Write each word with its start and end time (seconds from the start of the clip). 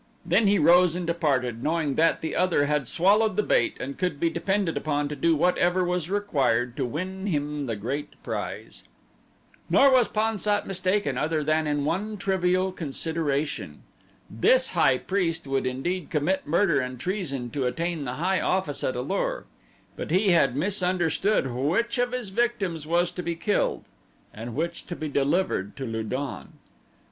Then 0.25 0.47
he 0.47 0.57
rose 0.57 0.95
and 0.95 1.05
departed 1.05 1.61
knowing 1.61 1.93
that 1.93 2.21
the 2.21 2.35
other 2.35 2.65
had 2.65 2.87
swallowed 2.87 3.35
the 3.35 3.43
bait 3.43 3.77
and 3.79 3.99
could 3.99 4.19
be 4.19 4.31
depended 4.31 4.75
upon 4.75 5.07
to 5.09 5.15
do 5.15 5.35
whatever 5.35 5.83
was 5.83 6.09
required 6.09 6.75
to 6.77 6.87
win 6.87 7.27
him 7.27 7.67
the 7.67 7.75
great 7.75 8.13
prize. 8.23 8.81
Nor 9.69 9.91
was 9.91 10.07
Pan 10.07 10.39
sat 10.39 10.65
mistaken 10.65 11.19
other 11.19 11.43
than 11.43 11.67
in 11.67 11.85
one 11.85 12.17
trivial 12.17 12.71
consideration. 12.71 13.83
This 14.27 14.69
high 14.69 14.97
priest 14.97 15.45
would 15.45 15.67
indeed 15.67 16.09
commit 16.09 16.47
murder 16.47 16.79
and 16.79 16.99
treason 16.99 17.51
to 17.51 17.67
attain 17.67 18.03
the 18.03 18.13
high 18.15 18.41
office 18.41 18.83
at 18.83 18.95
A 18.95 19.01
lur; 19.01 19.45
but 19.95 20.09
he 20.09 20.29
had 20.29 20.55
misunderstood 20.55 21.45
which 21.51 21.99
of 21.99 22.11
his 22.11 22.29
victims 22.29 22.87
was 22.87 23.11
to 23.11 23.21
be 23.21 23.35
killed 23.35 23.83
and 24.33 24.55
which 24.55 24.87
to 24.87 24.95
be 24.95 25.09
delivered 25.09 25.77
to 25.77 25.85
Lu 25.85 26.01
don. 26.01 26.53